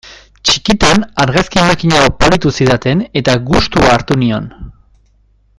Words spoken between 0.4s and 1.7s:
Txikitan argazki